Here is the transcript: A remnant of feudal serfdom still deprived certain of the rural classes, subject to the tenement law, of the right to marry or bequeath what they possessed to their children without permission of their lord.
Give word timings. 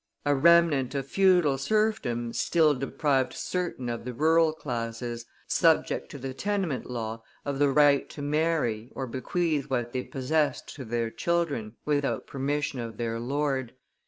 A 0.25 0.33
remnant 0.33 0.95
of 0.95 1.05
feudal 1.05 1.59
serfdom 1.59 2.33
still 2.33 2.73
deprived 2.73 3.33
certain 3.33 3.87
of 3.87 4.03
the 4.03 4.15
rural 4.15 4.51
classes, 4.51 5.27
subject 5.45 6.09
to 6.09 6.17
the 6.17 6.33
tenement 6.33 6.89
law, 6.89 7.21
of 7.45 7.59
the 7.59 7.69
right 7.69 8.09
to 8.09 8.23
marry 8.23 8.91
or 8.95 9.05
bequeath 9.05 9.69
what 9.69 9.93
they 9.93 10.01
possessed 10.03 10.73
to 10.73 10.85
their 10.85 11.11
children 11.11 11.75
without 11.85 12.25
permission 12.25 12.79
of 12.79 12.97
their 12.97 13.19
lord. 13.19 13.73